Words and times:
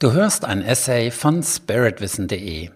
Du 0.00 0.12
hörst 0.12 0.46
ein 0.46 0.62
Essay 0.62 1.10
von 1.10 1.42
spiritwissen.de, 1.42 2.70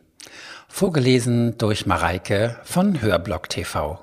vorgelesen 0.68 1.56
durch 1.56 1.86
Mareike 1.86 2.60
von 2.64 3.00
Hörblock 3.00 3.48
TV. 3.48 3.98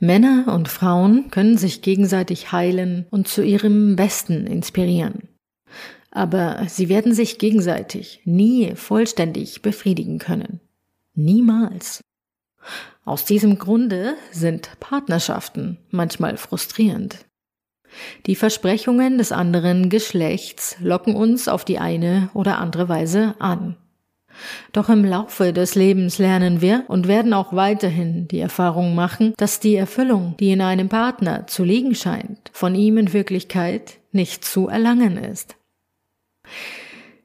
Männer 0.00 0.52
und 0.52 0.66
Frauen 0.66 1.30
können 1.30 1.56
sich 1.56 1.80
gegenseitig 1.80 2.50
heilen 2.50 3.06
und 3.10 3.28
zu 3.28 3.44
ihrem 3.44 3.94
Besten 3.94 4.48
inspirieren. 4.48 5.28
Aber 6.10 6.66
sie 6.66 6.88
werden 6.88 7.14
sich 7.14 7.38
gegenseitig 7.38 8.20
nie 8.24 8.74
vollständig 8.74 9.62
befriedigen 9.62 10.18
können. 10.18 10.58
Niemals. 11.14 12.00
Aus 13.04 13.26
diesem 13.26 13.60
Grunde 13.60 14.16
sind 14.32 14.70
Partnerschaften 14.80 15.78
manchmal 15.92 16.36
frustrierend. 16.36 17.27
Die 18.26 18.36
Versprechungen 18.36 19.18
des 19.18 19.32
anderen 19.32 19.88
Geschlechts 19.88 20.76
locken 20.80 21.14
uns 21.14 21.48
auf 21.48 21.64
die 21.64 21.78
eine 21.78 22.30
oder 22.34 22.58
andere 22.58 22.88
Weise 22.88 23.34
an. 23.38 23.76
Doch 24.72 24.88
im 24.88 25.04
Laufe 25.04 25.52
des 25.52 25.74
Lebens 25.74 26.18
lernen 26.18 26.60
wir 26.60 26.84
und 26.88 27.08
werden 27.08 27.34
auch 27.34 27.52
weiterhin 27.52 28.28
die 28.28 28.38
Erfahrung 28.38 28.94
machen, 28.94 29.34
dass 29.36 29.60
die 29.60 29.74
Erfüllung, 29.74 30.36
die 30.38 30.52
in 30.52 30.60
einem 30.60 30.88
Partner 30.88 31.46
zu 31.46 31.64
liegen 31.64 31.94
scheint, 31.94 32.50
von 32.52 32.74
ihm 32.74 32.98
in 32.98 33.12
Wirklichkeit 33.12 33.98
nicht 34.12 34.44
zu 34.44 34.68
erlangen 34.68 35.16
ist. 35.16 35.56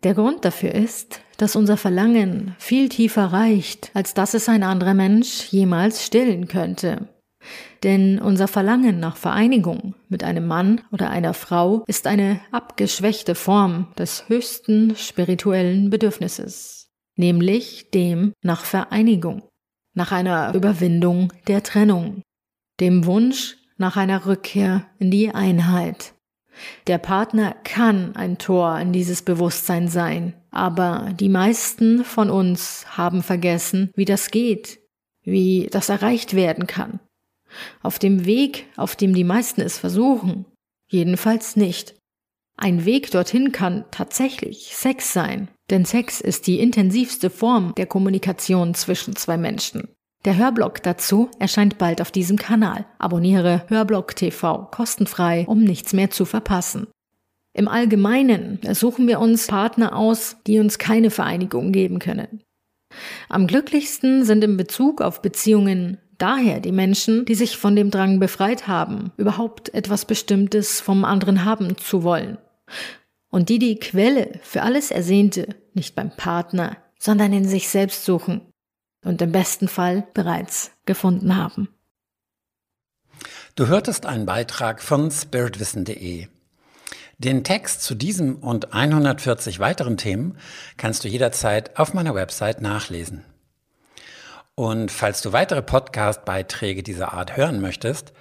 Der 0.04 0.14
Grund 0.14 0.44
dafür 0.44 0.74
ist, 0.74 1.22
dass 1.38 1.56
unser 1.56 1.78
Verlangen 1.78 2.56
viel 2.60 2.90
tiefer 2.90 3.26
reicht, 3.26 3.92
als 3.94 4.14
dass 4.14 4.34
es 4.34 4.50
ein 4.50 4.64
anderer 4.64 4.94
Mensch 4.94 5.48
jemals 5.50 6.06
stillen 6.06 6.48
könnte. 6.48 7.08
Denn 7.84 8.20
unser 8.20 8.48
Verlangen 8.48 9.00
nach 9.00 9.18
Vereinigung 9.18 9.96
mit 10.08 10.24
einem 10.24 10.48
Mann 10.48 10.82
oder 10.92 11.10
einer 11.10 11.34
Frau 11.34 11.84
ist 11.88 12.08
eine 12.08 12.40
abgeschwächte 12.52 13.36
Form 13.36 13.88
des 13.98 14.30
höchsten 14.30 14.96
spirituellen 14.96 15.90
Bedürfnisses, 15.90 16.90
nämlich 17.16 17.90
dem 17.92 18.34
nach 18.42 18.64
Vereinigung, 18.64 19.44
nach 19.94 20.12
einer 20.12 20.54
Überwindung 20.56 21.34
der 21.48 21.64
Trennung, 21.64 22.22
dem 22.80 23.06
Wunsch 23.06 23.58
nach 23.78 23.98
einer 23.98 24.26
Rückkehr 24.26 24.86
in 25.00 25.12
die 25.12 25.32
Einheit. 25.32 26.14
Der 26.86 27.00
Partner 27.00 27.56
kann 27.64 28.16
ein 28.16 28.38
Tor 28.38 28.80
in 28.80 28.94
dieses 28.94 29.24
Bewusstsein 29.24 29.88
sein, 29.88 30.36
aber 30.52 31.10
die 31.20 31.30
meisten 31.30 32.06
von 32.06 32.30
uns 32.30 32.86
haben 32.96 33.24
vergessen, 33.24 33.92
wie 33.96 34.06
das 34.06 34.30
geht, 34.30 34.80
wie 35.24 35.68
das 35.72 35.90
erreicht 35.90 36.36
werden 36.36 36.68
kann 36.68 37.00
auf 37.82 38.00
dem 38.00 38.26
Weg, 38.26 38.68
auf 38.76 38.96
dem 38.96 39.14
die 39.14 39.24
meisten 39.24 39.62
es 39.62 39.78
versuchen, 39.78 40.46
jedenfalls 40.90 41.56
nicht. 41.56 41.96
Ein 42.56 42.86
Weg 42.86 43.12
dorthin 43.12 43.52
kann 43.52 43.86
tatsächlich 43.92 44.76
Sex 44.76 45.12
sein, 45.12 45.50
denn 45.70 45.86
Sex 45.86 46.22
ist 46.22 46.48
die 46.48 46.60
intensivste 46.60 47.30
Form 47.30 47.74
der 47.76 47.88
Kommunikation 47.88 48.74
zwischen 48.74 49.16
zwei 49.16 49.38
Menschen. 49.38 49.88
Der 50.26 50.38
Hörblog 50.38 50.82
dazu 50.84 51.30
erscheint 51.40 51.78
bald 51.78 52.00
auf 52.00 52.12
diesem 52.12 52.38
Kanal. 52.38 52.86
Abonniere 52.98 53.66
Hörblog 53.68 54.16
TV 54.16 54.70
kostenfrei, 54.72 55.46
um 55.48 55.64
nichts 55.64 55.92
mehr 55.94 56.12
zu 56.12 56.26
verpassen. 56.26 56.88
Im 57.54 57.68
Allgemeinen 57.68 58.60
suchen 58.72 59.08
wir 59.08 59.20
uns 59.20 59.48
Partner 59.48 59.96
aus, 59.96 60.38
die 60.48 60.60
uns 60.60 60.80
keine 60.80 61.10
Vereinigung 61.10 61.72
geben 61.72 62.00
können. 62.00 62.42
Am 63.28 63.48
glücklichsten 63.48 64.24
sind 64.24 64.44
in 64.44 64.58
Bezug 64.58 65.02
auf 65.02 65.22
Beziehungen 65.22 65.98
daher 66.24 66.62
die 66.62 66.72
Menschen, 66.72 67.26
die 67.26 67.36
sich 67.36 67.58
von 67.58 67.76
dem 67.76 67.92
Drang 67.92 68.18
befreit 68.18 68.66
haben, 68.66 69.12
überhaupt 69.18 69.74
etwas 69.74 70.06
Bestimmtes 70.06 70.80
vom 70.80 71.04
anderen 71.04 71.44
haben 71.44 71.78
zu 71.78 72.04
wollen. 72.04 72.38
Und 73.30 73.50
die 73.50 73.60
die 73.60 73.76
Quelle 73.76 74.40
für 74.42 74.62
alles 74.62 74.90
Ersehnte 74.90 75.50
nicht 75.74 75.96
beim 75.96 76.16
Partner, 76.16 76.78
sondern 76.98 77.34
in 77.34 77.46
sich 77.46 77.68
selbst 77.68 78.06
suchen 78.06 78.40
und 79.04 79.22
im 79.22 79.34
besten 79.34 79.68
Fall 79.68 80.08
bereits 80.14 80.72
gefunden 80.86 81.36
haben. 81.36 81.68
Du 83.56 83.68
hörtest 83.68 84.06
einen 84.06 84.26
Beitrag 84.26 84.82
von 84.82 85.12
spiritwissen.de. 85.12 86.28
Den 87.18 87.44
Text 87.44 87.84
zu 87.84 87.96
diesem 87.96 88.38
und 88.38 88.74
140 88.74 89.60
weiteren 89.60 89.98
Themen 89.98 90.38
kannst 90.78 91.04
du 91.04 91.10
jederzeit 91.10 91.78
auf 91.78 91.94
meiner 91.94 92.16
Website 92.16 92.62
nachlesen. 92.62 93.26
Und 94.56 94.92
falls 94.92 95.22
du 95.22 95.32
weitere 95.32 95.62
Podcast-Beiträge 95.62 96.84
dieser 96.84 97.14
Art 97.14 97.38
hören 97.38 97.60
möchtest, 97.60 98.14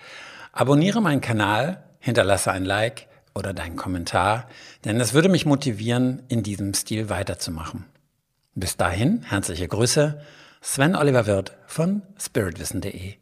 abonniere 0.53 1.03
meinen 1.03 1.21
Kanal, 1.21 1.85
hinterlasse 1.99 2.51
ein 2.51 2.65
Like 2.65 3.09
oder 3.35 3.53
deinen 3.53 3.77
Kommentar, 3.77 4.49
denn 4.85 4.99
es 5.01 5.13
würde 5.13 5.29
mich 5.29 5.47
motivieren, 5.47 6.23
in 6.29 6.43
diesem 6.43 6.73
Stil 6.75 7.09
weiterzumachen. 7.11 7.85
Bis 8.55 8.77
dahin, 8.77 9.23
herzliche 9.25 9.69
Grüße, 9.69 10.21
Sven 10.61 10.97
Oliver 10.97 11.27
Wirth 11.27 11.57
von 11.67 12.03
spiritwissen.de. 12.19 13.22